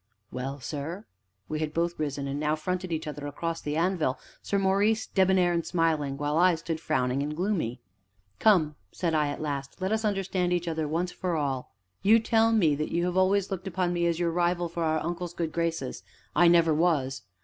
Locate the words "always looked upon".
13.15-13.93